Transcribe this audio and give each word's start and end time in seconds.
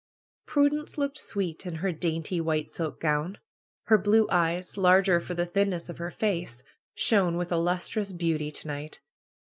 Prudence 0.47 0.97
looked 0.97 1.19
sweet 1.19 1.63
in 1.67 1.75
her 1.75 1.91
dainty 1.91 2.41
white 2.41 2.67
silk 2.69 2.99
gown. 2.99 3.37
Her 3.83 3.99
blue 3.99 4.27
eyes, 4.31 4.75
larger 4.75 5.19
for 5.19 5.35
the 5.35 5.45
thinness 5.45 5.89
of 5.89 5.99
her 5.99 6.09
face, 6.09 6.63
shone 6.95 7.37
with 7.37 7.51
a 7.51 7.57
lustrous 7.57 8.11
beauty 8.11 8.49
to 8.49 8.67
night. 8.67 8.99